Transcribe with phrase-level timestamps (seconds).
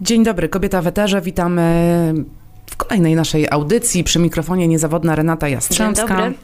[0.00, 1.20] Dzień dobry, kobieta w eterze.
[1.20, 2.14] Witamy
[2.66, 4.04] w kolejnej naszej audycji.
[4.04, 6.06] Przy mikrofonie niezawodna Renata Jastrzębska.
[6.06, 6.34] Dzień dobry.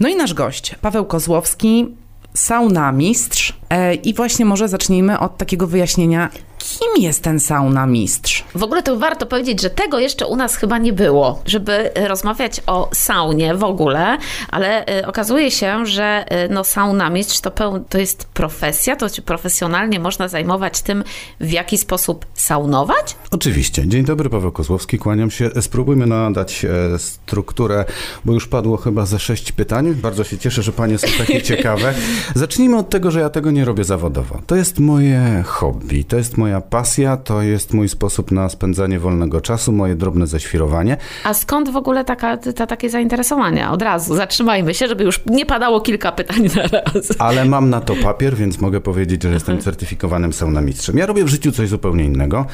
[0.00, 1.86] No i nasz gość, Paweł Kozłowski,
[2.34, 3.52] saunamistrz.
[3.70, 6.30] E, I właśnie może zacznijmy od takiego wyjaśnienia,
[6.66, 8.44] kim jest ten saunamistrz?
[8.54, 12.60] W ogóle to warto powiedzieć, że tego jeszcze u nas chyba nie było, żeby rozmawiać
[12.66, 14.18] o saunie w ogóle,
[14.50, 20.00] ale y, okazuje się, że y, no, saunamistrz to, peł- to jest profesja, to profesjonalnie
[20.00, 21.04] można zajmować tym,
[21.40, 23.16] w jaki sposób saunować.
[23.30, 23.88] Oczywiście.
[23.88, 25.50] Dzień dobry, Paweł Kozłowski, kłaniam się.
[25.60, 27.84] Spróbujmy nadać e, strukturę,
[28.24, 29.94] bo już padło chyba ze sześć pytań.
[29.94, 31.94] Bardzo się cieszę, że panie są takie ciekawe.
[32.34, 34.40] Zacznijmy od tego, że ja tego nie robię zawodowo.
[34.46, 39.40] To jest moje hobby, to jest moja pasja, to jest mój sposób na spędzanie wolnego
[39.40, 40.96] czasu, moje drobne zaświrowanie.
[41.24, 43.70] A skąd w ogóle taka, ta, takie zainteresowanie?
[43.70, 47.08] Od razu zatrzymajmy się, żeby już nie padało kilka pytań na raz.
[47.18, 50.98] Ale mam na to papier, więc mogę powiedzieć, że jestem certyfikowanym saunamistrzem.
[50.98, 52.46] Ja robię w życiu coś zupełnie innego.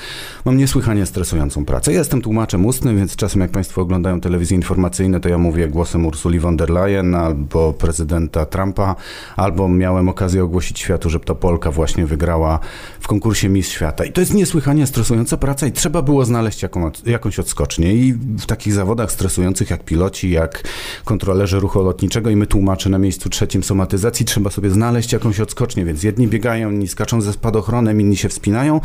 [0.45, 1.93] Mam niesłychanie stresującą pracę.
[1.93, 6.07] Ja jestem tłumaczem ustnym, więc czasem jak Państwo oglądają telewizje informacyjne, to ja mówię głosem
[6.07, 8.95] Ursuli von der Leyen albo prezydenta Trumpa,
[9.37, 12.59] albo miałem okazję ogłosić światu, że to Polka właśnie wygrała
[13.01, 13.92] w konkursie Miss Świata.
[14.09, 17.95] I to jest niesłychanie stresująca praca i trzeba było znaleźć jaką, jakąś odskocznię.
[17.95, 20.63] I w takich zawodach stresujących jak piloci, jak
[21.05, 25.85] kontrolerzy ruchu lotniczego i my tłumacze na miejscu trzecim somatyzacji, trzeba sobie znaleźć jakąś odskocznię,
[25.85, 28.81] więc jedni biegają, inni skaczą ze spadochronem, inni się wspinają.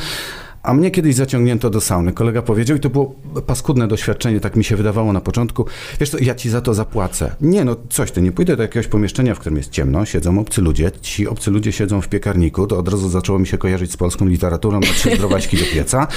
[0.67, 2.13] A mnie kiedyś zaciągnięto do sauny.
[2.13, 3.15] Kolega powiedział, i to było
[3.45, 5.65] paskudne doświadczenie, tak mi się wydawało na początku.
[5.99, 7.35] Wiesz co, ja ci za to zapłacę.
[7.41, 10.61] Nie, no coś ty, nie pójdę do jakiegoś pomieszczenia, w którym jest ciemno, siedzą obcy
[10.61, 13.97] ludzie, ci obcy ludzie siedzą w piekarniku, to od razu zaczęło mi się kojarzyć z
[13.97, 16.07] polską literaturą trzy zdrowaśki do pieca.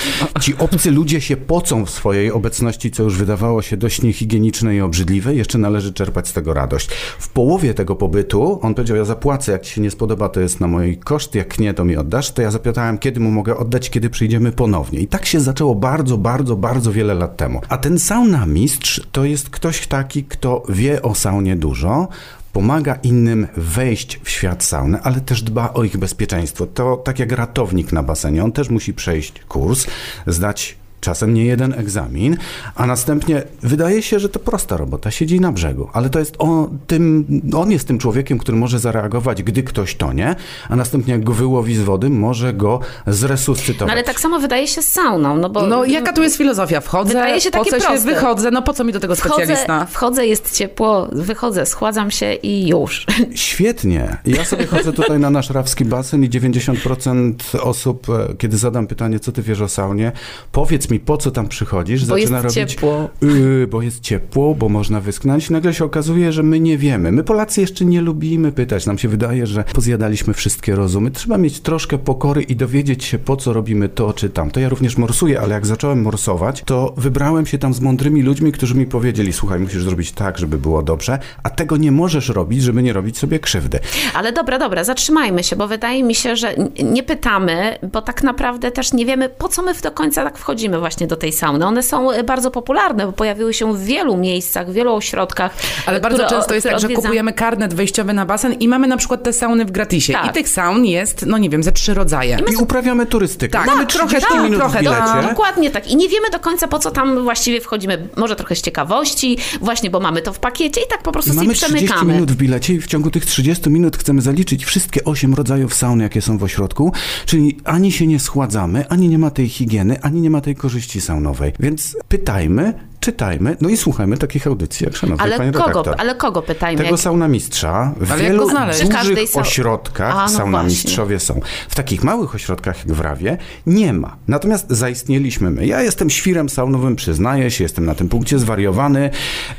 [0.40, 4.80] Ci obcy ludzie się pocą w swojej obecności, co już wydawało się dość niehigieniczne i
[4.80, 6.90] obrzydliwe, jeszcze należy czerpać z tego radość.
[7.18, 10.60] W połowie tego pobytu on powiedział, ja zapłacę, jak ci się nie spodoba, to jest
[10.60, 12.32] na mój koszt, jak nie, to mi oddasz.
[12.32, 14.10] To ja zapytałem, kiedy mu mogę oddać, kiedy
[14.40, 15.00] przyjdziemy ponownie.
[15.00, 17.60] I tak się zaczęło bardzo, bardzo, bardzo wiele lat temu.
[17.68, 22.08] A ten saunamistrz to jest ktoś taki, kto wie o saunie dużo,
[22.52, 26.66] pomaga innym wejść w świat sauny, ale też dba o ich bezpieczeństwo.
[26.66, 29.86] To tak jak ratownik na basenie, on też musi przejść kurs,
[30.26, 32.36] zdać czasem nie jeden egzamin,
[32.74, 36.78] a następnie wydaje się, że to prosta robota, siedzi na brzegu, ale to jest on,
[36.86, 37.24] tym,
[37.56, 40.36] on jest tym człowiekiem, który może zareagować, gdy ktoś tonie,
[40.68, 43.88] a następnie jak go wyłowi z wody, może go zresuscytować.
[43.88, 45.66] No ale tak samo wydaje się z sauną, no bo...
[45.66, 46.80] No jaka tu jest filozofia?
[46.80, 48.14] Wchodzę, Wydaje się po takie co się proste.
[48.14, 49.64] wychodzę, no po co mi do tego specjalista?
[49.64, 53.06] Wchodzę, wchodzę, jest ciepło, wychodzę, schładzam się i już.
[53.34, 54.16] Świetnie.
[54.26, 59.20] Ja sobie chodzę tutaj na nasz rawski basen i 90% osób, e, kiedy zadam pytanie,
[59.20, 60.12] co ty wiesz o saunie,
[60.52, 62.72] powiedz mi, po co tam przychodzisz, Bo zaczyna jest robić...
[62.72, 63.08] ciepło.
[63.22, 65.50] Yy, bo jest ciepło, bo można wysknąć.
[65.50, 67.12] Nagle się okazuje, że my nie wiemy.
[67.12, 68.86] My Polacy jeszcze nie lubimy pytać.
[68.86, 71.10] Nam się wydaje, że pozjadaliśmy wszystkie rozumy.
[71.10, 74.60] Trzeba mieć troszkę pokory i dowiedzieć się, po co robimy to czy tamto.
[74.60, 78.74] Ja również morsuję, ale jak zacząłem morsować, to wybrałem się tam z mądrymi ludźmi, którzy
[78.74, 82.82] mi powiedzieli, słuchaj, musisz zrobić tak, żeby było dobrze, a tego nie możesz robić, żeby
[82.82, 83.78] nie robić sobie krzywdy.
[84.14, 88.70] Ale dobra, dobra, zatrzymajmy się, bo wydaje mi się, że nie pytamy, bo tak naprawdę
[88.70, 91.66] też nie wiemy, po co my do końca tak wchodzimy właśnie do tej sauny.
[91.66, 95.52] One są e, bardzo popularne, bo pojawiły się w wielu miejscach, w wielu ośrodkach.
[95.86, 97.02] Ale e, bardzo które- często jest tak, że odwiedzam.
[97.02, 100.12] kupujemy karnet wejściowy na basen i mamy na przykład te sauny w gratisie.
[100.12, 100.26] Tak.
[100.30, 102.38] I tych saun jest, no nie wiem, ze trzy rodzaje.
[102.52, 103.52] I uprawiamy turystykę.
[103.58, 105.00] Tak, Mamy tak, trochę 30 tak, minut trochę w bilecie.
[105.02, 105.28] tak.
[105.28, 105.90] Dokładnie tak.
[105.90, 108.08] I nie wiemy do końca, po co tam właściwie wchodzimy.
[108.16, 111.34] Może trochę z ciekawości, właśnie, bo mamy to w pakiecie i tak po prostu I
[111.34, 112.12] sobie mamy 30 przemykamy.
[112.12, 116.00] minut w bilecie i w ciągu tych 30 minut chcemy zaliczyć wszystkie 8 rodzajów saun,
[116.00, 116.92] jakie są w ośrodku,
[117.26, 120.69] czyli ani się nie schładzamy, ani nie ma tej higieny, ani nie ma tej korzyści
[121.00, 121.52] saunowej.
[121.60, 125.94] Więc pytajmy, czytajmy, no i słuchajmy takich audycji, jak szanowny Ale panie kogo, redaktor.
[125.98, 126.78] ale kogo pytajmy?
[126.78, 131.40] Tego Jak- saunamistrza w Ale jak wielu dużych sau- ośrodkach A, no saunamistrzowie są.
[131.68, 133.36] W takich małych ośrodkach jak w Rawie
[133.66, 134.16] nie ma.
[134.28, 135.66] Natomiast zaistnieliśmy my.
[135.66, 139.10] Ja jestem świrem saunowym, przyznaję się, jestem na tym punkcie zwariowany.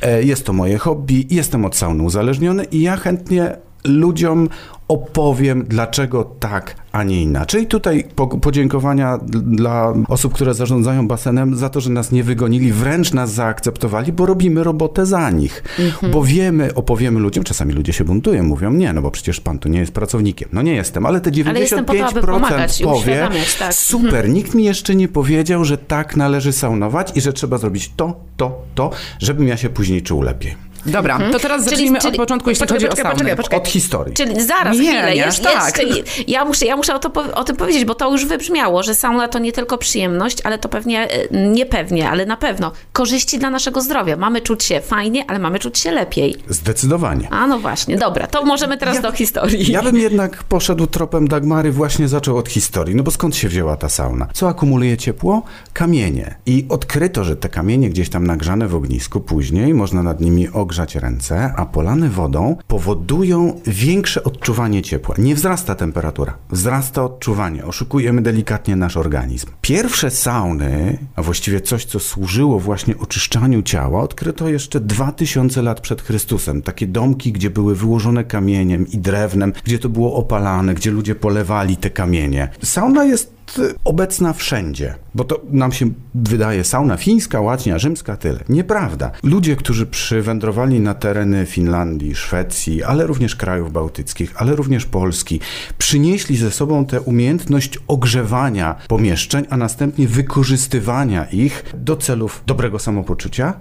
[0.02, 4.50] E, Jest to moje hobby, jestem od sauny uzależniony i ja chętnie ludziom
[4.92, 7.68] opowiem, dlaczego tak, a nie inaczej.
[7.68, 13.13] Tutaj po, podziękowania dla osób, które zarządzają basenem za to, że nas nie wygonili, wręcz
[13.13, 15.63] nas zaakceptowali, bo robimy robotę za nich.
[16.12, 19.69] Bo wiemy, opowiemy ludziom, czasami ludzie się buntują, mówią, nie, no bo przecież pan tu
[19.69, 20.50] nie jest pracownikiem.
[20.54, 23.30] No nie jestem, ale te 95% Ale jestem po to, aby pomagać powie,
[23.60, 23.74] tak.
[23.74, 28.19] super, nikt mi jeszcze nie powiedział, że tak należy saunować i że trzeba zrobić to,
[28.38, 28.89] to, to,
[29.19, 30.70] żebym ja się później czuł lepiej.
[30.86, 33.36] Dobra, to teraz zacznijmy czyli- od początku, jeśli poczekaj, chodzi poczekaj, o saunę.
[33.36, 33.60] poczekaj, poczekaj.
[33.60, 34.13] Od historii.
[34.13, 35.78] Czyli zaraz, Nie, chwilę, nie, jeszcze, tak.
[35.83, 35.83] jeszcze
[36.28, 39.28] ja muszę, ja muszę o, to, o tym powiedzieć, bo to już wybrzmiało, że sauna
[39.28, 43.50] to nie tylko przyjemność, ale to pewnie, e, nie pewnie, ale na pewno korzyści dla
[43.50, 44.18] naszego zdrowia.
[44.18, 46.36] Mamy czuć się fajnie, ale mamy czuć się lepiej.
[46.50, 47.28] Zdecydowanie.
[47.31, 49.72] A no właśnie, dobra, to możemy teraz do historii.
[49.72, 52.95] Ja bym jednak poszedł tropem Dagmary, właśnie zaczął od historii.
[52.95, 54.28] No bo skąd się wzięła ta sauna?
[54.33, 55.42] Co akumuluje ciepło?
[55.74, 56.36] Kamienie.
[56.45, 60.95] I odkryto, że te kamienie gdzieś tam nagrzane w ognisku później można nad nimi ogrzać
[60.95, 65.15] ręce, a polane wodą powodują większe odczuwanie ciepła.
[65.18, 67.65] Nie wzrasta temperatura, wzrasta odczuwanie.
[67.65, 69.47] Oszukujemy delikatnie nasz organizm.
[69.62, 76.01] Pierwsze sauny, a właściwie coś, co służyło właśnie oczyszczaniu ciała, odkryto jeszcze 2000 lat przed
[76.01, 76.62] Chrystusem.
[76.62, 81.77] Takie domki, gdzie były wyłożone kamieniem i drewnem, gdzie to było opalane, gdzie ludzie polewali
[81.77, 82.50] te kamienie.
[82.63, 83.41] Sauna jest
[83.83, 88.39] obecna wszędzie, bo to nam się wydaje sauna fińska, łacinia, rzymska, tyle.
[88.50, 89.12] Nieprawda.
[89.24, 95.39] Ludzie, którzy przywędrowali na tereny Finlandii, Szwecji, ale również krajów bałtyckich, ale również Polski,
[95.77, 103.54] przynieśli ze sobą tę umiejętność ogrzewania pomieszczeń, a następnie wykorzystywania ich do celów dobrego samopoczucia,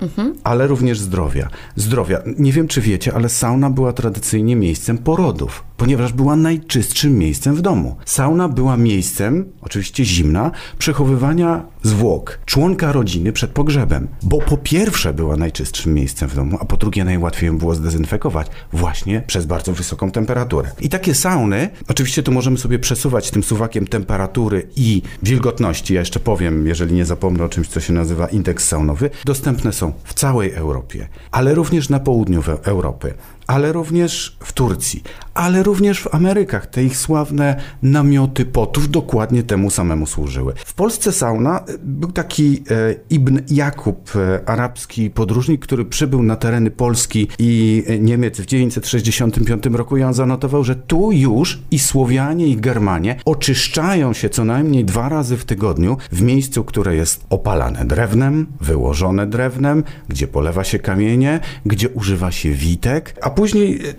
[0.44, 1.48] ale również zdrowia.
[1.76, 2.22] Zdrowia.
[2.38, 7.60] Nie wiem, czy wiecie, ale sauna była tradycyjnie miejscem porodów, ponieważ była najczystszym miejscem w
[7.60, 7.96] domu.
[8.04, 15.36] Sauna była miejscem, oczywiście zimna, przechowywania zwłok członka rodziny przed pogrzebem, bo po pierwsze była
[15.36, 20.10] najczystszym miejscem w domu, a po drugie najłatwiej ją było zdezynfekować właśnie przez bardzo wysoką
[20.10, 20.70] temperaturę.
[20.80, 26.20] I takie sauny, oczywiście tu możemy sobie przesuwać tym suwakiem temperatury i wilgotności, ja jeszcze
[26.20, 30.52] powiem, jeżeli nie zapomnę o czymś, co się nazywa indeks saunowy, dostępne są w całej
[30.52, 33.14] Europie, ale również na południu Europy
[33.50, 35.02] ale również w Turcji,
[35.34, 36.66] ale również w Amerykach.
[36.66, 40.52] Te ich sławne namioty potów dokładnie temu samemu służyły.
[40.66, 46.36] W Polsce sauna e, był taki e, Ibn Jakub, e, arabski podróżnik, który przybył na
[46.36, 51.78] tereny Polski i e, Niemiec w 965 roku i on zanotował, że tu już i
[51.78, 57.24] Słowianie i Germanie oczyszczają się co najmniej dwa razy w tygodniu w miejscu, które jest
[57.30, 63.94] opalane drewnem, wyłożone drewnem, gdzie polewa się kamienie, gdzie używa się witek, a później e,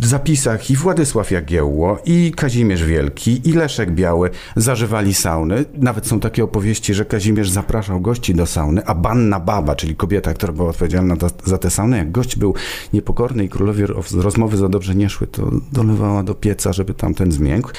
[0.00, 5.64] w zapisach i Władysław Jagiełło, i Kazimierz Wielki, i Leszek Biały zażywali sauny.
[5.78, 10.34] Nawet są takie opowieści, że Kazimierz zapraszał gości do sauny, a Banna Baba, czyli kobieta,
[10.34, 12.54] która była odpowiedzialna za, za tę saunę, jak gość był
[12.92, 17.32] niepokorny i królowie roz- rozmowy za dobrze nie szły, to dolewała do pieca, żeby tamten
[17.32, 17.70] zmiękł.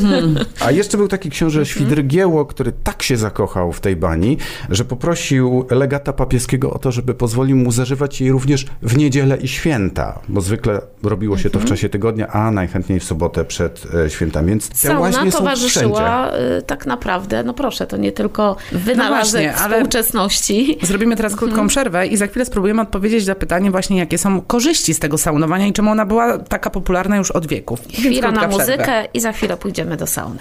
[0.64, 4.36] A jeszcze był taki książę Świdrygieło, który tak się zakochał w tej bani,
[4.70, 9.48] że poprosił legata papieskiego o to, żeby pozwolił mu zażywać jej również w niedzielę i
[9.48, 14.10] święta, bo zwykle robiło się to w czasie tygodnia, a najchętniej w sobotę przed e,
[14.10, 14.48] świętami.
[14.48, 19.56] Więc te Sauna są towarzyszyła y, tak naprawdę, no proszę, to nie tylko wynalazek właśnie,
[19.64, 20.78] ale- współczesności.
[20.82, 21.68] Zrobimy teraz krótką Mhm.
[21.68, 25.66] przerwę i za chwilę spróbujemy odpowiedzieć na pytanie właśnie, jakie są korzyści z tego saunowania
[25.66, 27.80] i czemu ona była taka popularna już od wieków.
[27.92, 30.40] Chwila na muzykę i za chwilę pójdziemy do sauny.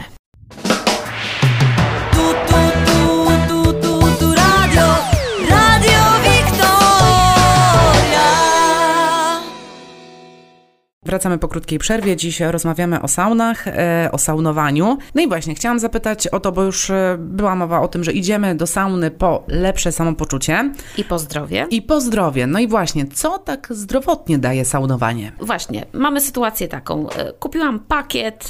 [11.07, 12.15] Wracamy po krótkiej przerwie.
[12.15, 14.97] Dziś rozmawiamy o saunach, e, o saunowaniu.
[15.15, 18.11] No i właśnie, chciałam zapytać o to, bo już e, była mowa o tym, że
[18.11, 21.67] idziemy do sauny po lepsze samopoczucie I po zdrowie.
[21.69, 22.47] i po zdrowie.
[22.47, 25.31] No i właśnie, co tak zdrowotnie daje saunowanie?
[25.39, 27.09] Właśnie, mamy sytuację taką.
[27.09, 28.47] E, Kupiłam pakiet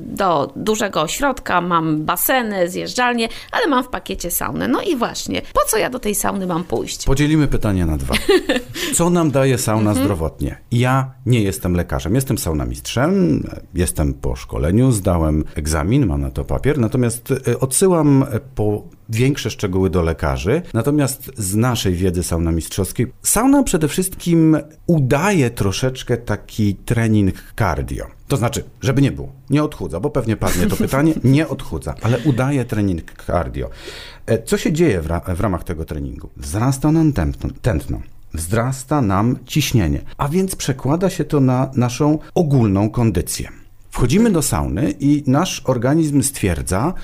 [0.00, 4.68] do dużego ośrodka, mam baseny, zjeżdżalnie, ale mam w pakiecie saunę.
[4.68, 7.04] No i właśnie, po co ja do tej sauny mam pójść?
[7.04, 8.14] Podzielimy pytanie na dwa.
[8.96, 10.58] Co nam daje sauna zdrowotnie?
[10.72, 13.42] Ja nie jestem lekarzem, jestem saunamistrzem,
[13.74, 19.50] jestem po szkoleniu, zdałem egzamin, mam na to papier, natomiast e, odsyłam e, po większe
[19.50, 20.62] szczegóły do lekarzy.
[20.74, 24.56] Natomiast z naszej wiedzy saunamistrzowskiej, sauna przede wszystkim
[24.86, 28.06] udaje troszeczkę taki trening cardio.
[28.28, 32.18] To znaczy, żeby nie było, nie odchudza, bo pewnie padnie to pytanie, nie odchudza, ale
[32.18, 33.70] udaje trening cardio.
[34.26, 36.28] E, Co się dzieje w, ra- w ramach tego treningu?
[36.36, 38.00] Wzrasta nam tętno, tętno
[38.34, 43.48] wzrasta nam ciśnienie, a więc przekłada się to na naszą ogólną kondycję.
[43.90, 46.94] Wchodzimy do sauny i nasz organizm stwierdza,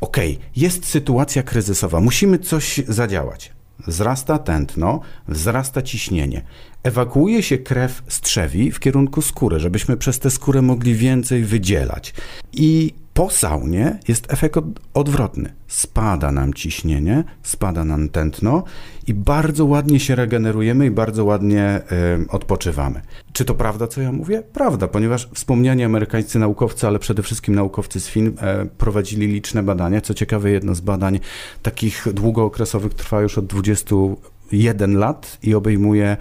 [0.00, 0.16] ok,
[0.56, 3.52] jest sytuacja kryzysowa, musimy coś zadziałać.
[3.86, 6.42] Wzrasta tętno, wzrasta ciśnienie.
[6.82, 12.14] Ewakuuje się krew z trzewi w kierunku skóry, żebyśmy przez tę skórę mogli więcej wydzielać.
[12.52, 15.52] I po saunie jest efekt od, odwrotny.
[15.68, 18.64] Spada nam ciśnienie, spada nam tętno
[19.06, 21.82] i bardzo ładnie się regenerujemy i bardzo ładnie e,
[22.28, 23.00] odpoczywamy.
[23.32, 24.42] Czy to prawda, co ja mówię?
[24.52, 30.00] Prawda, ponieważ wspomniani amerykańscy naukowcy, ale przede wszystkim naukowcy z Chin e, prowadzili liczne badania.
[30.00, 31.20] Co ciekawe, jedno z badań
[31.62, 36.16] takich długookresowych trwa już od 21 lat i obejmuje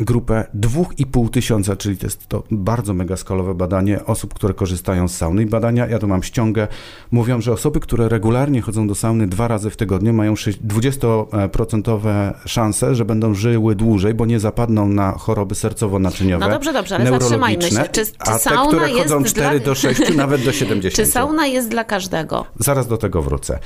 [0.00, 5.16] grupę 2,5 tysiąca, czyli to jest to bardzo mega skalowe badanie osób, które korzystają z
[5.16, 5.42] sauny.
[5.42, 6.68] I badania, ja tu mam ściągę,
[7.10, 12.34] mówią, że osoby, które regularnie chodzą do sauny dwa razy w tygodniu, mają szy- 20%
[12.46, 17.10] szanse, że będą żyły dłużej, bo nie zapadną na choroby sercowo-naczyniowe, No dobrze, dobrze, ale
[17.10, 17.68] zatrzymajmy się.
[17.92, 21.06] Czy- czy a te, które chodzą dla- 4 do 6, nawet do 70.
[21.06, 22.46] Czy sauna jest dla każdego?
[22.58, 23.58] Zaraz do tego wrócę.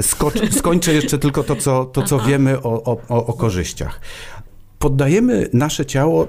[0.00, 4.00] Skocz, skończę jeszcze tylko to, co, to, co wiemy o, o, o korzyściach.
[4.82, 6.28] Poddajemy nasze ciało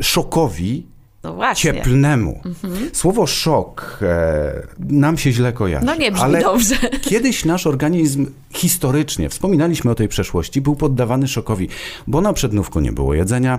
[0.00, 0.86] szokowi
[1.22, 1.72] No właśnie.
[1.72, 2.40] cieplnemu.
[2.92, 5.86] Słowo szok e, nam się źle kojarzy.
[5.86, 6.76] No nie brzmi ale dobrze.
[7.10, 11.68] Kiedyś nasz organizm historycznie, wspominaliśmy o tej przeszłości, był poddawany szokowi,
[12.06, 13.58] bo na przednówku nie było jedzenia,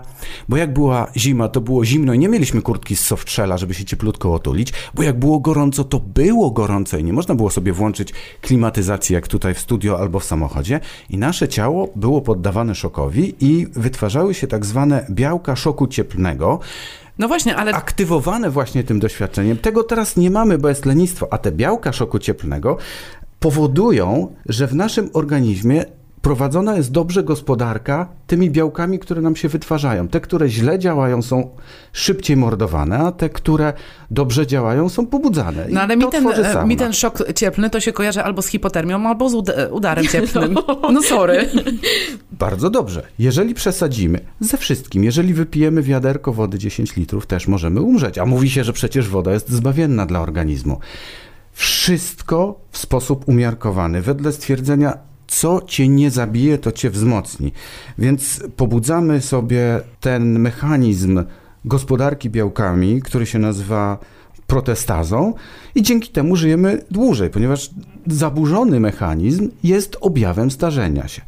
[0.50, 3.86] bo jak była zima, to było zimno i nie mieliśmy kurtki z softshella, żeby się
[3.86, 8.14] cieplutko otulić, bo jak było gorąco, to było gorąco i nie można było sobie włączyć
[8.42, 10.80] klimatyzacji jak tutaj w studio albo w samochodzie
[11.10, 16.60] i nasze ciało było poddawane szokowi i wytwarzały się tak zwane białka szoku cieplnego,
[17.20, 19.58] No właśnie, ale aktywowane właśnie tym doświadczeniem.
[19.58, 22.78] Tego teraz nie mamy, bo jest lenistwo, a te białka szoku cieplnego
[23.40, 25.86] powodują, że w naszym organizmie
[26.24, 30.08] prowadzona jest dobrze gospodarka tymi białkami, które nam się wytwarzają.
[30.08, 31.50] Te, które źle działają, są
[31.94, 33.74] szybciej mordowane, a te, które
[34.12, 35.70] dobrze działają, są pobudzane.
[35.70, 38.48] I No ale mi ten, e, mi ten szok cieplny to się kojarzy albo z
[38.48, 40.56] hipotermią, albo z ud- udarem cieplnym.
[40.94, 41.50] No sorry.
[42.32, 43.04] Bardzo dobrze.
[43.20, 48.18] Jeżeli przesadzimy ze wszystkim, jeżeli wypijemy wiaderko wody 10 litrów, też możemy umrzeć.
[48.18, 50.80] A mówi się, że przecież woda jest zbawienna dla organizmu.
[51.54, 54.98] Wszystko w sposób umiarkowany, wedle stwierdzenia,
[55.40, 57.52] co cię nie zabije, to cię wzmocni.
[57.98, 61.24] Więc pobudzamy sobie ten mechanizm
[61.66, 63.98] gospodarki białkami, który się nazywa
[64.48, 65.34] protestazą
[65.76, 67.70] i dzięki temu żyjemy dłużej, ponieważ
[68.08, 71.22] zaburzony mechanizm jest objawem starzenia się.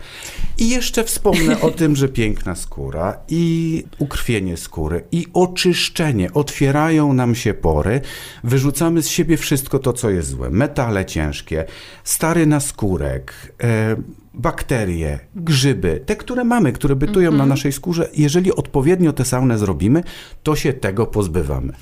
[0.58, 7.36] I jeszcze wspomnę o tym, że piękna skóra i ukrwienie skóry i oczyszczenie otwierają nam
[7.36, 8.02] się pory,
[8.44, 10.50] wyrzucamy z siebie wszystko to, co jest złe.
[10.50, 11.66] Metale ciężkie,
[12.04, 13.96] stary naskórek, e,
[14.34, 18.10] bakterie, grzyby, te, które mamy, które bytują na naszej skórze.
[18.14, 20.04] Jeżeli odpowiednio tę saunę zrobimy,
[20.44, 21.74] to się tego pozbywamy.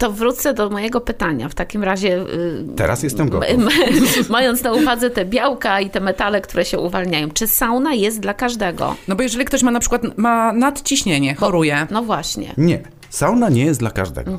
[0.00, 1.48] To wrócę do mojego pytania.
[1.48, 3.48] W takim razie, y, Teraz jestem gotów.
[4.28, 8.34] mając na uwadze te białka i te metale, które się uwalniają, czy sauna jest dla
[8.34, 8.96] każdego?
[9.08, 12.54] No bo jeżeli ktoś ma na przykład ma nadciśnienie, choruje, No właśnie.
[12.56, 12.80] Nie.
[13.10, 14.38] Sauna nie jest dla każdego.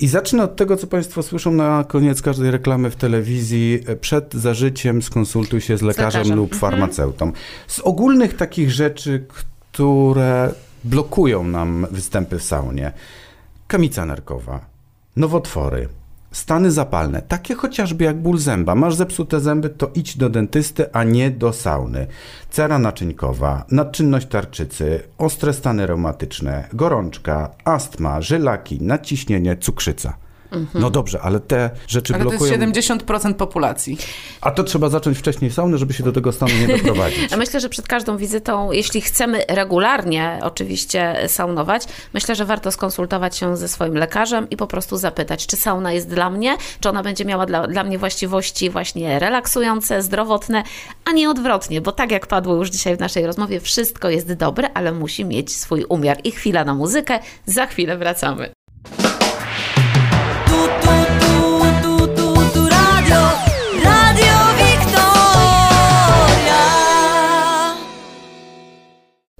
[0.00, 3.80] I zacznę od tego, co Państwo słyszą na koniec każdej reklamy w telewizji.
[4.00, 6.36] Przed zażyciem skonsultuj się z lekarzem, lekarzem.
[6.36, 7.32] lub farmaceutą.
[7.66, 9.24] Z ogólnych takich rzeczy,
[9.72, 10.52] które
[10.84, 12.92] blokują nam występy w saunie.
[13.66, 14.73] Kamica nerkowa,
[15.16, 15.88] nowotwory,
[16.32, 18.74] stany zapalne, takie chociażby jak ból zęba.
[18.74, 22.06] Masz zepsute zęby, to idź do dentysty, a nie do sauny.
[22.50, 30.23] Cera naczynkowa, nadczynność tarczycy, ostre stany reumatyczne, gorączka, astma, żylaki, nadciśnienie, cukrzyca.
[30.74, 32.52] No dobrze, ale te rzeczy ale to blokują.
[32.52, 33.98] jest 70% populacji.
[34.40, 37.18] A to trzeba zacząć wcześniej saunę, żeby się do tego stanu nie doprowadzić.
[37.30, 41.82] Ja myślę, że przed każdą wizytą, jeśli chcemy regularnie oczywiście saunować,
[42.14, 46.08] myślę, że warto skonsultować się ze swoim lekarzem i po prostu zapytać, czy sauna jest
[46.08, 50.62] dla mnie, czy ona będzie miała dla, dla mnie właściwości właśnie relaksujące, zdrowotne,
[51.04, 54.68] a nie odwrotnie, bo tak jak padło już dzisiaj w naszej rozmowie, wszystko jest dobre,
[54.74, 56.18] ale musi mieć swój umiar.
[56.24, 58.63] I chwila na muzykę, za chwilę wracamy.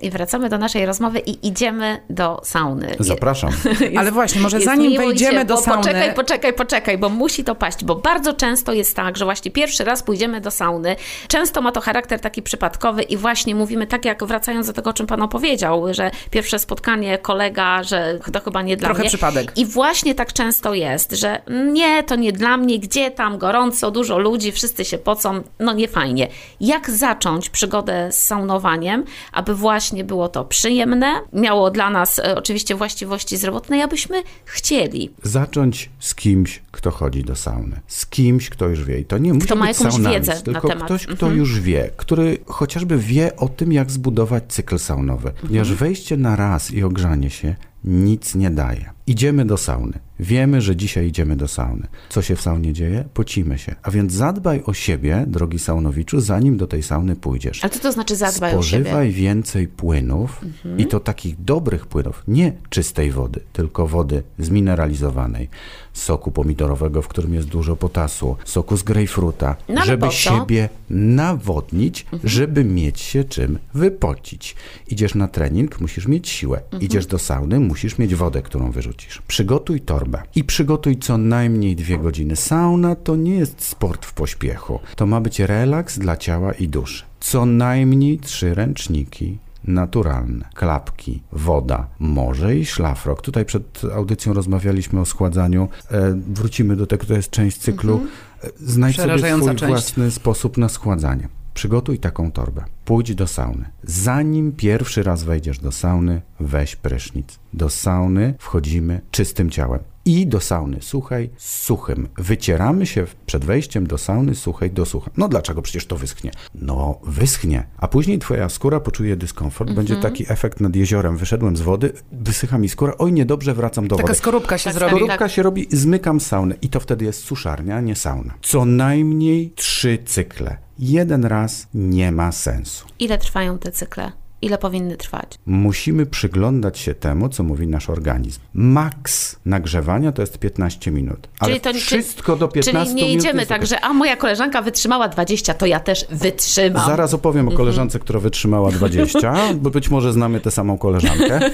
[0.05, 2.97] I wracamy do naszej rozmowy i idziemy do sauny.
[3.01, 3.51] Zapraszam.
[3.97, 5.57] Ale właśnie, może Jest zanim wejdziemy ciepło.
[5.57, 5.83] do sauny...
[5.83, 9.85] Poczekaj, poczekaj, poczekaj, bo musi to paść, bo bardzo często jest tak, że właśnie pierwszy
[9.85, 10.97] raz pójdziemy do sauny,
[11.29, 14.93] często ma to charakter taki przypadkowy i właśnie mówimy tak jak wracając do tego, o
[14.93, 19.09] czym Pan opowiedział, że pierwsze spotkanie, kolega, że to chyba nie dla Trochę mnie.
[19.09, 19.53] przypadek.
[19.57, 21.43] I właśnie tak często jest, że
[21.73, 25.89] nie, to nie dla mnie, gdzie tam gorąco, dużo ludzi, wszyscy się pocą, no nie
[25.89, 26.29] fajnie.
[26.61, 32.75] Jak zacząć przygodę z saunowaniem, aby właśnie było to przyjemne, miało dla nas e, oczywiście
[32.75, 35.11] właściwości zdrowotne, abyśmy chcieli.
[35.23, 37.81] Zacząć z kimś, kto chodzi do sauny.
[37.87, 38.99] Z kimś, kto już wie.
[39.01, 41.37] I to nie musi ma być jakąś saunamist, wiedzę na tylko ktoś, kto Mhm.
[41.39, 45.33] już wie, który chociażby wie o tym, jak zbudować cykl saunowy.
[45.41, 45.89] Ponieważ Mhm.
[45.89, 48.91] wejście na raz i ogrzanie się nic nie daje.
[49.07, 49.99] Idziemy do sauny.
[50.21, 51.87] Wiemy, że dzisiaj idziemy do sauny.
[52.09, 53.05] Co się w saunie dzieje?
[53.15, 53.75] Pocimy się.
[53.83, 57.65] A więc zadbaj o siebie, drogi saunowiczu, zanim do tej sauny pójdziesz.
[57.65, 58.77] Ale co to znaczy zadbaj o siebie?
[58.79, 58.85] Mhm.
[58.95, 60.41] Spożywaj więcej płynów
[60.79, 65.49] i to takich dobrych płynów, nie czystej wody, tylko wody zmineralizowanej,
[65.93, 70.07] soku pomidorowego, w którym jest dużo potasu, soku z grejpfruta, No żeby?
[70.07, 70.13] Mhm.
[70.13, 74.57] siebie nawodnić, żeby mieć się czym wypocić.
[74.89, 76.61] Idziesz na trening, musisz mieć siłę.
[76.65, 76.83] Mhm.
[76.83, 79.23] Idziesz do sauny, musisz mieć wodę, którą wyrzucisz.
[79.29, 82.37] Przygotuj torbę i przygotuj co najmniej dwie godziny.
[82.37, 84.81] Sauna to nie jest sport w pośpiechu.
[84.97, 87.05] To ma być relaks dla ciała i duszy.
[87.21, 90.45] Co najmniej trzy ręczniki, naturalne.
[90.55, 93.23] Klapki, woda, morze i szlafrok.
[93.23, 95.69] Tutaj przed audycją rozmawialiśmy o schładzaniu.
[95.91, 98.01] E, wrócimy do tego, to jest część cyklu.
[98.45, 99.65] E, Znajdź sobie swój część.
[99.65, 101.29] własny sposób na schładzanie.
[101.55, 102.65] Przygotuj taką torbę.
[102.85, 103.71] Pójdź do sauny.
[103.83, 107.39] Zanim pierwszy raz wejdziesz do sauny, weź prysznic.
[107.53, 109.81] Do sauny wchodzimy czystym ciałem.
[110.07, 112.09] I do sauny suchej, suchym.
[112.19, 115.11] Wycieramy się przed wejściem do sauny suchej do sucha.
[115.17, 115.63] No dlaczego?
[115.63, 116.31] Przecież to wyschnie.
[116.55, 117.67] No, wyschnie.
[117.77, 119.71] A później twoja skóra poczuje dyskomfort.
[119.73, 121.17] Będzie taki efekt nad jeziorem.
[121.17, 122.93] Wyszedłem z wody, wysycha mi skóra.
[122.99, 124.19] Oj, niedobrze, wracam do Taka wody.
[124.19, 124.91] skorupka się Tak, zrobi.
[124.93, 125.01] tak.
[125.01, 128.35] Skorupka się robi, zmykam saunę i to wtedy jest suszarnia, a nie sauna.
[128.43, 130.57] Co najmniej trzy cykle.
[130.79, 132.87] Jeden raz nie ma sensu.
[132.99, 134.13] Ile trwają te cykle?
[134.43, 135.39] Ile powinny trwać?
[135.47, 138.41] Musimy przyglądać się temu, co mówi nasz organizm.
[138.55, 141.29] Maks nagrzewania to jest 15 minut.
[141.41, 144.63] Ale Czyli to- wszystko do 15 Czyli nie minut idziemy tak, że a moja koleżanka
[144.63, 146.87] wytrzymała 20, to ja też wytrzymam.
[146.87, 151.51] Zaraz opowiem o koleżance, która wytrzymała 20, bo być może znamy tę samą koleżankę.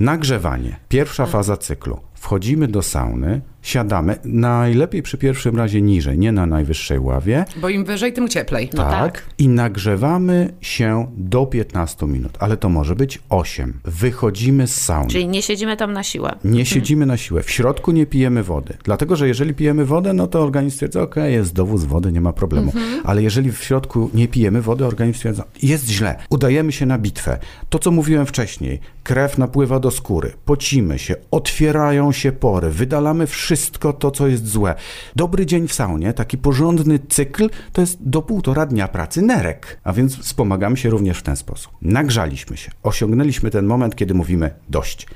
[0.00, 0.76] Nagrzewanie.
[0.88, 2.00] Pierwsza faza cyklu.
[2.24, 7.44] Wchodzimy do sauny, siadamy, najlepiej przy pierwszym razie niżej, nie na najwyższej ławie.
[7.56, 8.70] Bo im wyżej, tym cieplej.
[8.74, 9.22] No tak.
[9.38, 13.80] I nagrzewamy się do 15 minut, ale to może być 8.
[13.84, 15.10] Wychodzimy z sauny.
[15.10, 16.36] Czyli nie siedzimy tam na siłę.
[16.44, 17.42] Nie siedzimy na siłę.
[17.42, 18.76] W środku nie pijemy wody.
[18.84, 22.32] Dlatego, że jeżeli pijemy wodę, no to organizm stwierdza, ok, jest dowóz wody, nie ma
[22.32, 22.72] problemu.
[23.04, 26.16] Ale jeżeli w środku nie pijemy wody, organizm stwierdza, jest źle.
[26.30, 27.38] Udajemy się na bitwę.
[27.68, 33.92] To, co mówiłem wcześniej, krew napływa do skóry, pocimy się, otwierają się pory, wydalamy wszystko
[33.92, 34.74] to, co jest złe.
[35.16, 39.80] Dobry dzień w saunie, taki porządny cykl, to jest do półtora dnia pracy nerek.
[39.84, 41.72] A więc wspomagamy się również w ten sposób.
[41.82, 45.06] Nagrzaliśmy się, osiągnęliśmy ten moment, kiedy mówimy dość.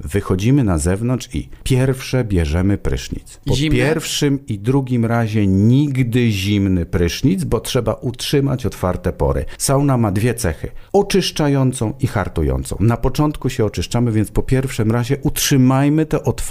[0.00, 3.40] Wychodzimy na zewnątrz i pierwsze bierzemy prysznic.
[3.46, 9.44] Po pierwszym i drugim razie nigdy zimny prysznic, bo trzeba utrzymać otwarte pory.
[9.58, 12.76] Sauna ma dwie cechy: oczyszczającą i hartującą.
[12.80, 16.45] Na początku się oczyszczamy, więc po pierwszym razie utrzymajmy te otwarte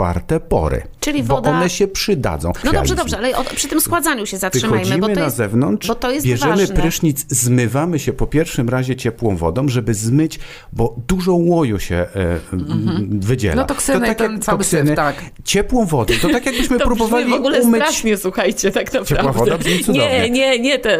[0.49, 0.81] pory.
[0.99, 2.51] Czyli bo woda- one się przydadzą.
[2.63, 5.87] No dobrze, dobrze, ale przy tym składzaniu się zatrzymajmy, Wychodzimy bo to na jest, zewnątrz,
[5.87, 6.75] bo to jest bierzemy ważne.
[6.75, 10.39] prysznic, zmywamy się po pierwszym razie ciepłą wodą, żeby zmyć,
[10.73, 12.07] bo dużo łoju się e,
[12.53, 13.55] m, wydziela.
[13.55, 15.15] No toksyny, tak ten jak cały syf, tak.
[15.43, 17.81] Ciepłą wodą, to tak jakbyśmy To próbowali w ogóle umyć...
[17.83, 19.15] strasznie, słuchajcie, tak naprawdę.
[19.15, 20.19] Ciepła woda brzmi cudownie.
[20.19, 20.99] Nie, nie, nie, te...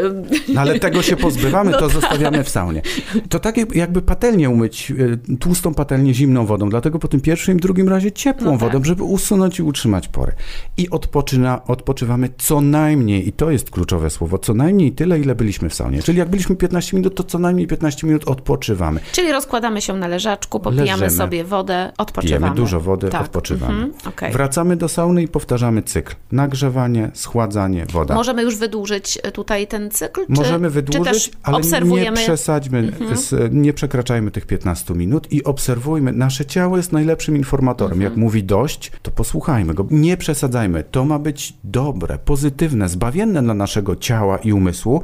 [0.54, 1.94] No ale tego się pozbywamy, No to tak.
[2.02, 2.82] zostawiamy w saunie.
[3.30, 4.92] To tak jak- jakby patelnię umyć,
[5.32, 8.80] e, tłustą patelnię zimną wodą, dlatego po tym pierwszym i drugim razie ciepłą No wodą,
[8.86, 10.32] żeby usunąć i utrzymać pory.
[10.78, 15.70] I odpoczyna, odpoczywamy co najmniej, i to jest kluczowe słowo, co najmniej tyle, ile byliśmy
[15.70, 16.04] w saunie.
[16.04, 19.00] Czyli jak byliśmy 15 minut, to co najmniej 15 minut odpoczywamy.
[19.12, 21.10] Czyli rozkładamy się na leżaczku, popijamy Leżymy.
[21.12, 22.40] sobie wodę, odpoczywamy.
[22.40, 23.22] Pijemy dużo wody, Tak.
[23.22, 23.84] odpoczywamy.
[23.84, 24.34] Mhm, okej.
[24.34, 26.16] Wracamy do sauny i powtarzamy cykl.
[26.32, 28.16] Nagrzewanie, schładzanie, woda.
[28.16, 30.22] Możemy już wydłużyć e, tutaj ten cykl?
[30.26, 32.08] Czy, Możemy wydłużyć, ale obserwujemy...
[32.08, 32.16] Mhm.
[32.16, 36.12] nie przesadźmy, z, nie przekraczajmy tych 15 minut i obserwujmy.
[36.12, 37.94] Nasze ciało jest najlepszym informatorem.
[37.94, 38.12] Mhm.
[38.12, 38.65] Jak mówi dość,
[39.02, 39.88] to posłuchajmy go.
[39.92, 40.84] Nie przesadzajmy.
[40.84, 45.02] To ma być dobre, pozytywne, zbawienne dla naszego ciała i umysłu,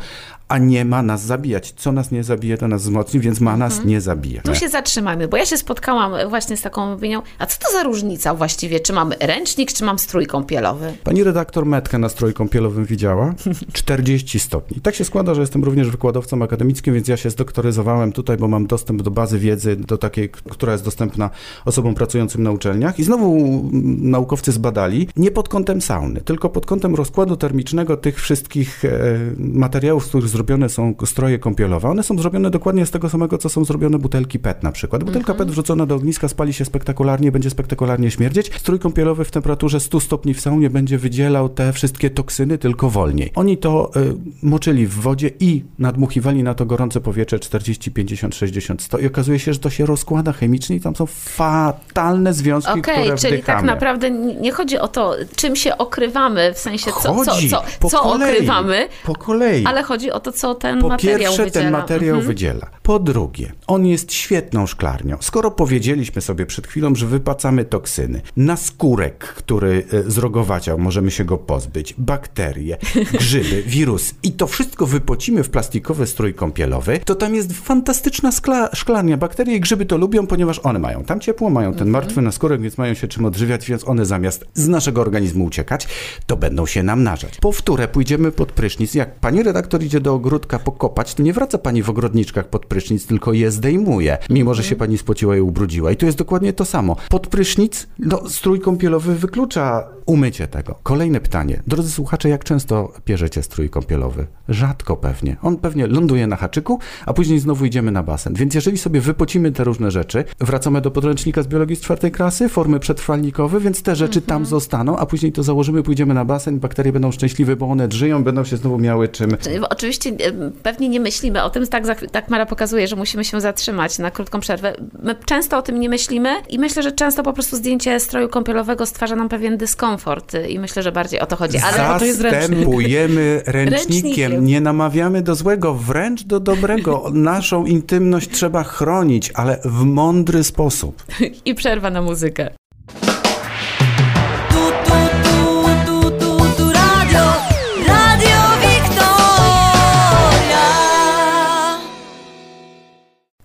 [0.52, 1.74] a nie ma nas zabijać.
[1.78, 4.38] Co nas nie zabije, to nas wzmocni, więc ma nas nie zabijać.
[4.38, 4.56] Mhm.
[4.56, 7.84] Tu się zatrzymajmy, bo ja się spotkałam właśnie z taką opinią, a co to za
[7.84, 8.80] różnica właściwie?
[8.80, 10.94] Czy mam ręcznik, czy mam strój kąpielowy?
[11.04, 13.34] Pani redaktor metkę na stroju kąpielowym widziała?
[13.74, 14.82] 40 stopni.
[14.82, 18.68] Tak się składa, że jestem również wykładowcą akademickim, więc ja się zdoktoryzowałem tutaj, bo mam
[18.68, 21.30] dostęp do bazy wiedzy, do takiej, która jest dostępna
[21.66, 23.00] osobom pracującym na uczelniach.
[23.00, 23.62] I znowu
[24.02, 28.90] naukowcy zbadali, nie pod kątem sauny, tylko pod kątem rozkładu termicznego tych wszystkich e,
[29.38, 31.90] materiałów, z których zrobione są stroje kąpielowe.
[31.90, 35.04] One są zrobione dokładnie z tego samego, co są zrobione butelki PET na przykład.
[35.04, 38.52] Butelka PET wrzucona do ogniska spali się spektakularnie, będzie spektakularnie śmierdzieć.
[38.58, 43.32] Strój kąpielowy w temperaturze 100 stopni w saunie będzie wydzielał te wszystkie toksyny tylko wolniej.
[43.36, 48.82] Oni to y, moczyli w wodzie i nadmuchiwali na to gorące powietrze 40, 50, 60,
[48.82, 52.82] 100 i okazuje się, że to się rozkłada chemicznie i tam są fatalne związki, Okej,
[53.04, 53.58] które czyli wdychamy.
[53.58, 57.90] tak naprawdę nie chodzi o to, czym się okrywamy, w sensie co, co, co, po
[57.90, 59.66] co kolei, okrywamy, Po kolei.
[59.66, 61.64] ale chodzi o to, to, co ten Po materiał pierwsze, wydziela.
[61.64, 62.28] ten materiał Mhm.
[62.28, 62.68] wydziela.
[62.84, 65.18] Po drugie, on jest świetną szklarnią.
[65.20, 71.38] Skoro powiedzieliśmy sobie przed chwilą, że wypacamy toksyny, naskórek, który e, zrogowaciał, możemy się go
[71.38, 72.78] pozbyć, bakterie,
[73.20, 78.70] grzyby, wirus i to wszystko wypocimy w plastikowy strój kąpielowy, to tam jest fantastyczna skla,
[78.74, 79.18] szklarnia.
[79.18, 82.78] Bakterie i grzyby to lubią, ponieważ one mają tam ciepło, mają ten martwy naskórek, więc
[82.78, 85.88] mają się czym odżywiać, więc one zamiast z naszego organizmu uciekać,
[86.28, 87.38] to będą się namnażać.
[87.42, 88.94] Po wtóre pójdziemy pod prysznic.
[88.96, 93.06] Jak pani redaktor idzie do ogródka pokopać, to nie wraca pani w ogrodniczkach pod prysznic,
[93.06, 95.92] tylko je zdejmuje, mimo że się pani spociła i ubrudziła.
[95.92, 96.96] I tu jest dokładnie to samo.
[97.10, 100.76] Pod prysznic, no, strój kąpielowy wyklucza umycie tego.
[100.84, 101.62] Kolejne pytanie.
[101.68, 104.28] Drodzy słuchacze, jak często bierzecie strój kąpielowy?
[104.50, 105.36] Rzadko pewnie.
[105.42, 108.34] On pewnie ląduje na haczyku, a później znowu idziemy na basen.
[108.34, 112.50] Więc jeżeli sobie wypocimy te różne rzeczy, wracamy do podręcznika z biologii z czwartej klasy,
[112.50, 116.94] formy przetrwalnikowe, więc te rzeczy tam zostaną, a później to założymy, pójdziemy na basen, bakterie
[116.94, 119.70] będą szczęśliwe, bo one żyją, będą się znowu miały czym Bo
[120.02, 124.00] Oczywiście e, pewnie nie myślimy o tym, tak, tak Mara pokazuje, że musimy się zatrzymać
[124.00, 124.74] na krótką przerwę.
[125.04, 128.86] My często o tym nie myślimy i myślę, że często po prostu zdjęcie stroju kąpielowego
[128.86, 131.58] stwarza nam pewien dyskomfort i myślę, że bardziej o to chodzi.
[131.58, 132.22] Ale to jest.
[132.22, 133.80] Zastępujemy ręcznikiem.
[133.80, 134.46] Ręcznikiem.
[134.46, 137.12] Nie namawiamy do złego, wręcz do dobrego.
[137.14, 141.04] Naszą intymność trzeba chronić, ale w mądry sposób.
[141.46, 142.61] i przerwa na muzykę.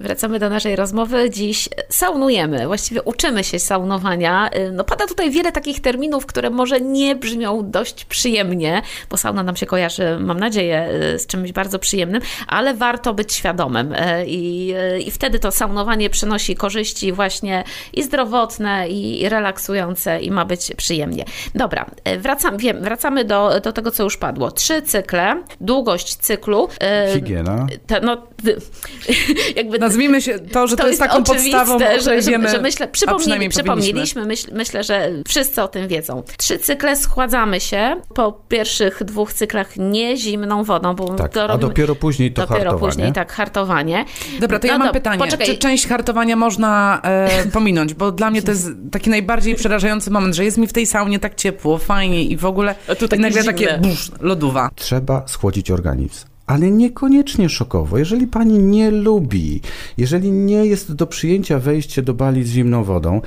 [0.06, 1.30] Wracamy do naszej rozmowy.
[1.30, 4.50] Dziś saunujemy, właściwie uczymy się saunowania.
[4.56, 9.42] Y, No pada tutaj wiele takich terminów, które może nie brzmią dość przyjemnie, bo sauna
[9.42, 13.98] nam się kojarzy, mam nadzieję, y, z czymś bardzo przyjemnym, ale warto być świadomym y,
[14.26, 14.74] i,
[15.06, 21.24] i wtedy to saunowanie przynosi korzyści właśnie i zdrowotne, i relaksujące i ma być przyjemnie.
[21.54, 21.86] Dobra,
[22.18, 24.50] wracam, wiem, wracamy do, do tego, co już padło.
[24.50, 26.68] Trzy cykle, długość cyklu.
[27.14, 27.66] Higiena.
[27.86, 28.22] te, no,
[29.56, 32.60] jakby Nazwijmy się to, że to, to jest jest taką podstawą, że, że, wiemy, że
[32.60, 36.22] myślę, a przypomnieli, przypomnieliśmy, myśl, myślę, że wszyscy o tym wiedzą.
[36.38, 41.46] Trzy cykle schładzamy się, po pierwszych dwóch cyklach nie zimną wodą, bo Tak, to a
[41.46, 42.92] robimy, dopiero później to dopiero hartowanie.
[42.92, 44.04] później tak, hartowanie.
[44.40, 45.18] Dobra, to ja No mam dob- pytanie.
[45.18, 47.94] Poczekaj, Czy część hartowania można e, pominąć?
[47.94, 51.18] Bo dla mnie to jest taki najbardziej przerażający moment, że jest mi w tej saunie
[51.18, 53.44] tak ciepło, fajnie i w ogóle A tu nagle zimne.
[53.44, 54.70] takie busz, lodowa.
[54.74, 56.26] Trzeba schłodzić organizm.
[56.46, 57.98] Ale niekoniecznie szokowo.
[57.98, 59.60] Jeżeli pani nie lubi,
[59.98, 63.20] jeżeli nie jest do przyjęcia wejście do bali z zimną wodą,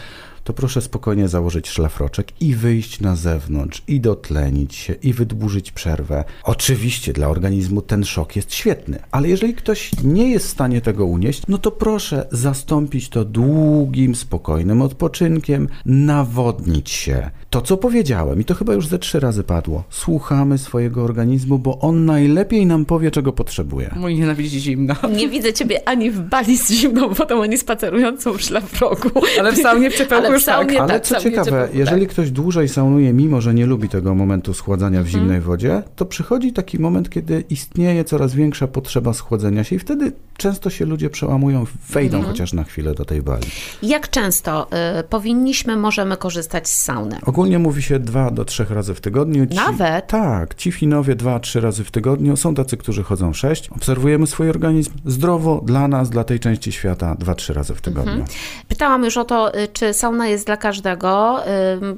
[0.44, 6.24] to proszę spokojnie założyć szlafroczek i wyjść na zewnątrz, i dotlenić się, i wydłużyć przerwę.
[6.44, 11.06] Oczywiście dla organizmu ten szok jest świetny, ale jeżeli ktoś nie jest w stanie tego
[11.06, 17.30] unieść, no to proszę zastąpić to długim, spokojnym odpoczynkiem, nawodnić się.
[17.50, 21.80] To, co powiedziałem, i to chyba już ze trzy razy padło, słuchamy swojego organizmu, bo
[21.80, 23.94] on najlepiej nam powie, czego potrzebuje.
[23.96, 24.96] Mój nienawidzi zimna.
[25.16, 29.10] Nie widzę ciebie ani w bali z zimną wodą, ani spacerującą w szlafroku.
[29.40, 30.56] Ale w saunie w w już tak.
[30.56, 32.10] saunie Ale tak, co ciekawe, ciepło, jeżeli tak.
[32.14, 35.12] ktoś dłużej saunuje, mimo że nie lubi tego momentu schładzania w Mhm.
[35.24, 40.12] zimnej wodzie, to przychodzi taki moment, kiedy istnieje coraz większa potrzeba schłodzenia się i wtedy
[40.38, 42.34] często się ludzie przełamują, wejdą Mhm.
[42.34, 43.44] chociaż na chwilę do tej bali.
[43.84, 44.68] Jak często
[45.00, 47.18] y, powinniśmy, możemy korzystać z sauny?
[47.26, 49.48] Ogólnie mówi się dwa do trzech razy w tygodniu.
[49.48, 50.08] Ci, Nawet?
[50.08, 52.38] Tak, ci Finowie dwa, trzy razy w tygodniu.
[52.38, 53.70] Są tacy, którzy chodzą sześć.
[53.70, 58.12] Obserwujemy swój organizm zdrowo dla nas, dla tej części świata dwa, trzy razy w tygodniu.
[58.12, 58.30] Mhm.
[58.68, 61.40] Pytałam już o to, y, czy sauna jest dla każdego.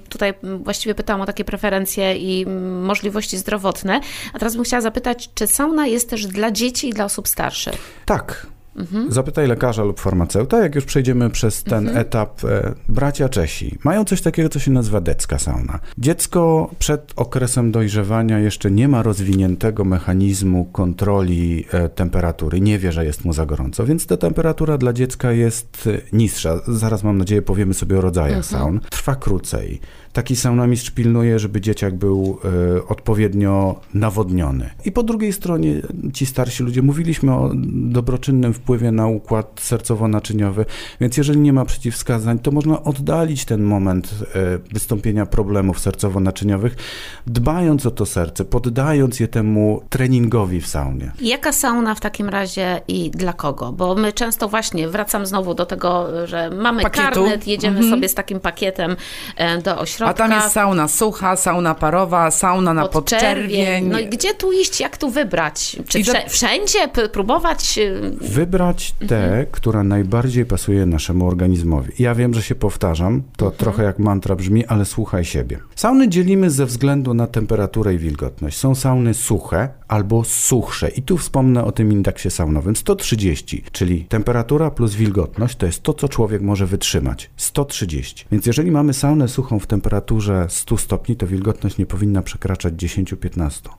[0.09, 2.45] Tutaj właściwie pytałam o takie preferencje i
[2.81, 3.99] możliwości zdrowotne.
[4.33, 8.03] A teraz bym chciała zapytać, czy sauna jest też dla dzieci i dla osób starszych?
[8.05, 8.47] Tak.
[8.75, 9.11] Mhm.
[9.11, 11.97] Zapytaj lekarza lub farmaceuta, jak już przejdziemy przez ten Mhm.
[11.97, 12.45] etap.
[12.45, 15.79] E, bracia Czesi mają coś takiego, co się nazywa decka sauna.
[15.97, 23.05] Dziecko przed okresem dojrzewania jeszcze nie ma rozwiniętego mechanizmu kontroli e, temperatury, nie wie, że
[23.05, 26.59] jest mu za gorąco, więc ta temperatura dla dziecka jest e, niższa.
[26.67, 28.61] Zaraz mam nadzieję powiemy sobie o rodzajach Mhm.
[28.61, 28.79] saun.
[28.89, 29.79] Trwa krócej.
[30.13, 32.39] Taki saunamistrz pilnuje, żeby dzieciak był
[32.77, 34.69] e, odpowiednio nawodniony.
[34.85, 35.81] I po drugiej stronie
[36.13, 40.65] ci starsi ludzie, mówiliśmy o dobroczynnym wpływie na układ sercowo-naczyniowy,
[41.01, 46.71] więc jeżeli nie ma przeciwwskazań, to można oddalić ten moment e, wystąpienia problemów sercowo-naczyniowych,
[47.27, 51.11] dbając o to serce, poddając je temu treningowi w saunie.
[51.21, 53.71] Jaka sauna w takim razie i dla kogo?
[53.71, 57.07] Bo my często właśnie, wracam znowu do tego, że mamy Pakietu.
[57.13, 57.95] karnet, jedziemy Mhm.
[57.95, 58.95] sobie z takim pakietem
[59.37, 60.11] e, do ośrodka.
[60.23, 63.85] A tam jest sauna sucha, sauna parowa, sauna na podczerwień.
[63.87, 65.77] No i gdzie tu iść, jak tu wybrać?
[65.87, 66.79] Czy do- wszędzie
[67.11, 67.77] próbować?
[67.77, 68.01] y,
[68.51, 71.91] wybrać tę, która najbardziej pasuje naszemu organizmowi.
[71.99, 75.59] Ja wiem, że się powtarzam, to trochę jak mantra brzmi, ale słuchaj siebie.
[75.75, 78.57] Sauny dzielimy ze względu na temperaturę i wilgotność.
[78.57, 80.89] Są sauny suche albo suchsze.
[80.89, 82.75] I tu wspomnę o tym indeksie saunowym.
[82.75, 87.29] 130, czyli temperatura plus wilgotność to jest to, co człowiek może wytrzymać.
[87.37, 88.25] 130.
[88.31, 93.69] Więc jeżeli mamy saunę suchą w temperaturze 100 stopni, to wilgotność nie powinna przekraczać 10-15.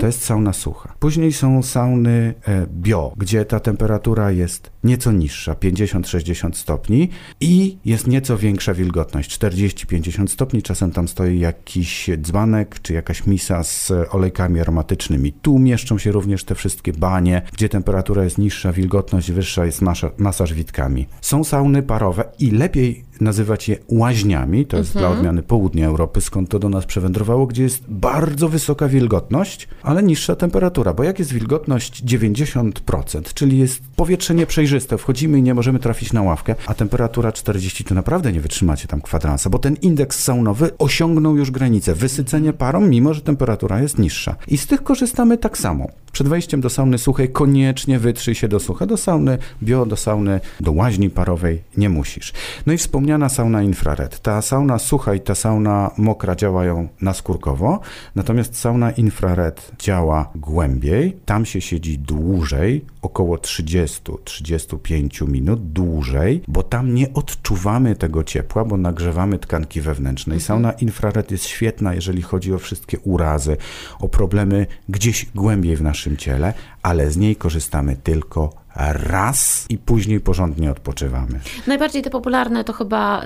[0.00, 0.94] To jest sauna sucha.
[0.98, 7.08] Później są sauny e, bio, gdzie ta temperatura jest nieco niższa, 50-60 stopni
[7.40, 10.62] i jest nieco większa wilgotność, 40-50 stopni.
[10.62, 15.32] Czasem tam stoi jakiś dzbanek czy jakaś misa z olejkami aromatycznymi.
[15.32, 19.82] Tu mieszczą się również te wszystkie banie, gdzie temperatura jest niższa, wilgotność wyższa, jest
[20.18, 21.06] masaż witkami.
[21.20, 26.48] Są sauny parowe i lepiej nazywać je łaźniami, to jest dla odmiany południa Europy, skąd
[26.48, 31.32] to do nas przewędrowało, gdzie jest bardzo wysoka wilgotność, ale niższa temperatura, bo jak jest
[31.32, 37.32] wilgotność 90%, czyli jest powietrze nieprzejrzyste, wchodzimy i nie możemy trafić na ławkę, a temperatura
[37.32, 42.52] 40, to naprawdę nie wytrzymacie tam kwadransa, bo ten indeks saunowy osiągnął już granicę, wysycenie
[42.52, 44.36] parą, mimo że temperatura jest niższa.
[44.48, 45.88] I z tych korzystamy tak samo.
[46.16, 50.40] Przed wejściem do sauny suchej koniecznie wytrzyj się do sucha, do sauny bio, do sauny,
[50.60, 52.32] do łaźni parowej nie musisz.
[52.66, 54.20] No i wspomniana sauna infrared.
[54.20, 57.80] Ta sauna sucha i ta sauna mokra działają naskórkowo,
[58.14, 66.94] natomiast sauna infrared działa głębiej, tam się siedzi dłużej, około 30-35 minut dłużej, bo tam
[66.94, 70.36] nie odczuwamy tego ciepła, bo nagrzewamy tkanki wewnętrzne.
[70.36, 73.56] I sauna infrared jest świetna, jeżeli chodzi o wszystkie urazy,
[74.00, 80.20] o problemy gdzieś głębiej w naszym ciele, ale z niej korzystamy tylko raz i później
[80.20, 81.40] porządnie odpoczywamy.
[81.66, 83.22] Najbardziej te popularne to chyba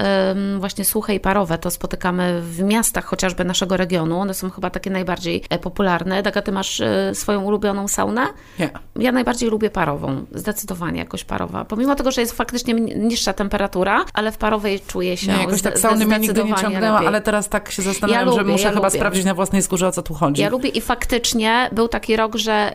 [0.58, 1.58] właśnie suche i parowe.
[1.58, 4.18] To spotykamy w miastach chociażby naszego regionu.
[4.20, 6.22] One są chyba takie najbardziej e, popularne.
[6.22, 8.26] Daga, ty masz e, swoją ulubioną saunę?
[8.58, 8.70] Nie.
[8.96, 10.24] Ja najbardziej lubię parową.
[10.32, 11.64] Zdecydowanie jakoś parowa.
[11.64, 15.78] Pomimo tego, że jest faktycznie niższa temperatura, ale w parowej czuję się Nie, jakoś tak
[15.78, 17.08] sauny mnie nigdy nie zdecydowanie ciągnęła, lepiej.
[17.08, 18.98] ale teraz tak się zastanawiam, Ja że lubię, muszę ja chyba lubię.
[18.98, 20.42] sprawdzić na własnej skórze, o co tu chodzi.
[20.42, 22.72] Ja lubię i faktycznie był taki rok, że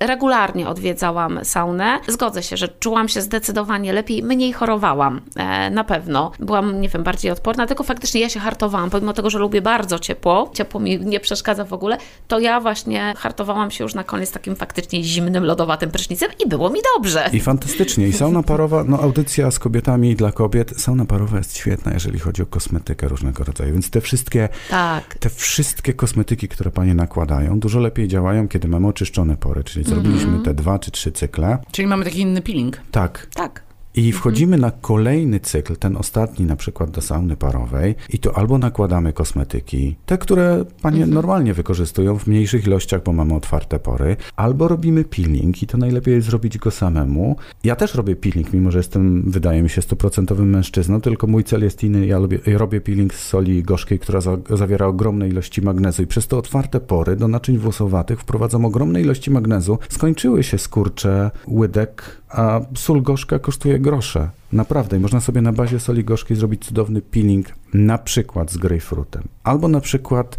[0.00, 1.98] y, regularnie odwiedzałam saunę.
[2.08, 6.32] Zgodzę się, że czułam się zdecydowanie lepiej, mniej chorowałam, e, na pewno.
[6.40, 9.98] Byłam, nie wiem, bardziej odporna, tylko faktycznie ja się hartowałam, pomimo tego, że lubię bardzo
[9.98, 14.32] ciepło, ciepło mi nie przeszkadza w ogóle, to ja właśnie hartowałam się już na koniec
[14.32, 17.30] takim faktycznie zimnym, lodowatym prysznicem i było mi dobrze.
[17.32, 18.08] I fantastycznie.
[18.08, 20.80] I sauna parowa, no audycja z kobietami dla kobiet.
[20.80, 23.72] Sauna parowa jest świetna, jeżeli chodzi o kosmetykę różnego rodzaju.
[23.72, 25.14] Więc te wszystkie, Tak.
[25.14, 29.64] te wszystkie kosmetyki, które panie nakładają, dużo lepiej działają, kiedy mamy oczyszczone pory.
[29.64, 31.58] Czyli zrobiliśmy te dwa czy trzy cykle.
[31.72, 32.76] Czyli mamy taki inny peeling.
[32.90, 33.26] Tak.
[33.34, 33.67] Tak.
[33.98, 38.58] I wchodzimy na kolejny cykl, ten ostatni na przykład do sauny parowej i to albo
[38.58, 44.68] nakładamy kosmetyki, te, które panie normalnie wykorzystują w mniejszych ilościach, bo mamy otwarte pory, albo
[44.68, 47.36] robimy peeling i to najlepiej jest zrobić go samemu.
[47.64, 51.62] Ja też robię peeling, mimo że jestem, wydaje mi się, stuprocentowym mężczyzną, tylko mój cel
[51.62, 52.06] jest inny.
[52.06, 56.26] Ja ja robię peeling z soli gorzkiej, która za, zawiera ogromne ilości magnezu i przez
[56.26, 59.78] te otwarte pory do naczyń włosowatych wprowadzam ogromne ilości magnezu.
[59.88, 64.32] Skończyły się skurcze, łydek, a sól gorzka kosztuje grosze.
[64.52, 64.96] Naprawdę.
[64.96, 69.22] I można sobie na bazie soli gorzkiej zrobić cudowny peeling, na przykład z grejpfrutem.
[69.44, 70.36] Albo na przykład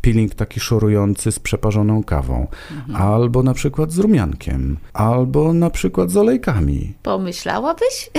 [0.00, 2.46] peeling taki szorujący z przeparzoną kawą.
[2.94, 4.76] Albo na przykład z rumiankiem.
[4.92, 6.94] Albo na przykład z olejkami.
[7.02, 8.10] Pomyślałabyś?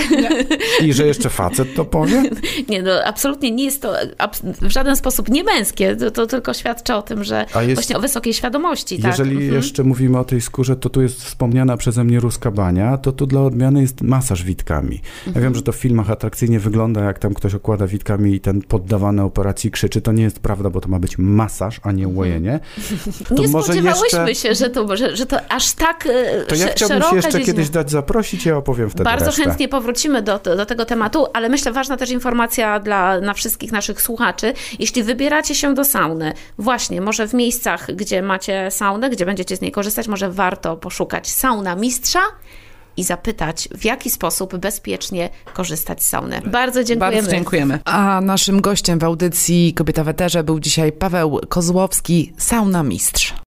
[0.84, 2.22] I że jeszcze facet to powie?
[2.68, 3.92] Nie, no absolutnie nie jest to
[4.62, 5.96] w żaden sposób nie męskie.
[5.96, 8.98] To, to tylko świadczy o tym, że A jest- właśnie o wysokiej świadomości.
[8.98, 9.10] Tak?
[9.10, 9.54] Jeżeli Mhm.
[9.54, 13.26] jeszcze mówimy o tej skórze, to tu jest wspomniana przeze mnie ruska bania, to tu
[13.26, 15.00] dla odmiany jest masaż witkami.
[15.34, 15.52] Ja Mhm.
[15.52, 19.22] wiem, że to w filmach atrakcyjnie wygląda, jak tam ktoś okłada witkami i ten poddawany
[19.22, 20.00] operacji krzyczy.
[20.00, 22.60] To nie jest prawda, bo to ma być masaż, a nie łojenie.
[23.28, 26.54] To nie może spodziewałyśmy jeszcze- się, że to, że, że to aż tak e, To
[26.54, 27.46] ja chciałbym się jeszcze dziedzina.
[27.46, 29.42] kiedyś dać zaprosić, ja opowiem wtedy Bardzo resztę.
[29.44, 34.02] chętnie powrócimy do, do tego tematu, ale myślę, ważna też informacja dla na wszystkich naszych
[34.02, 34.52] słuchaczy.
[34.78, 39.60] Jeśli wybieracie się do sauny, właśnie, może w miejscach, gdzie macie saunę, gdzie będziecie z
[39.60, 42.20] niej korzystać, może warto poszukać sauna mistrza
[42.96, 46.40] i zapytać, w jaki sposób bezpiecznie korzystać z sauny.
[46.46, 47.16] Bardzo dziękujemy.
[47.16, 47.78] Bardzo dziękujemy.
[47.84, 53.34] A naszym gościem w audycji Kobieta w Eterze był dzisiaj Paweł Kozłowski, sauna mistrz.